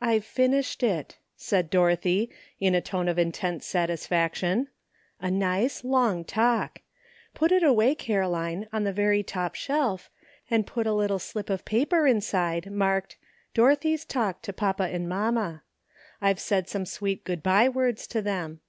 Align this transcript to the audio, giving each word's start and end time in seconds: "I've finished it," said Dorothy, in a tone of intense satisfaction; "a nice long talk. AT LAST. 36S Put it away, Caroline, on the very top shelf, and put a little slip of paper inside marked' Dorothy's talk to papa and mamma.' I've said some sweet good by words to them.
"I've 0.00 0.24
finished 0.24 0.84
it," 0.84 1.16
said 1.36 1.68
Dorothy, 1.68 2.30
in 2.60 2.76
a 2.76 2.80
tone 2.80 3.08
of 3.08 3.18
intense 3.18 3.66
satisfaction; 3.66 4.68
"a 5.20 5.32
nice 5.32 5.82
long 5.82 6.22
talk. 6.24 6.76
AT 6.76 6.82
LAST. 6.82 7.34
36S 7.34 7.34
Put 7.34 7.50
it 7.52 7.62
away, 7.64 7.94
Caroline, 7.96 8.68
on 8.72 8.84
the 8.84 8.92
very 8.92 9.24
top 9.24 9.56
shelf, 9.56 10.10
and 10.48 10.64
put 10.64 10.86
a 10.86 10.92
little 10.94 11.18
slip 11.18 11.50
of 11.50 11.64
paper 11.64 12.06
inside 12.06 12.70
marked' 12.70 13.16
Dorothy's 13.52 14.04
talk 14.04 14.42
to 14.42 14.52
papa 14.52 14.84
and 14.92 15.08
mamma.' 15.08 15.64
I've 16.20 16.38
said 16.38 16.68
some 16.68 16.86
sweet 16.86 17.24
good 17.24 17.42
by 17.42 17.68
words 17.68 18.06
to 18.06 18.22
them. 18.22 18.60